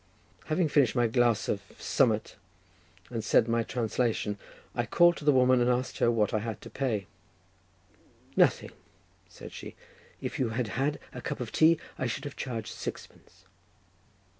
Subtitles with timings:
[0.45, 2.35] Having finished my glass of "summut"
[3.11, 4.39] and my translation,
[4.73, 7.05] I called to the woman and asked her what I had to pay.
[8.35, 8.71] "Nothing,"
[9.29, 9.75] said she;
[10.19, 13.45] "if you had had a cup of tea I should have charged sixpence."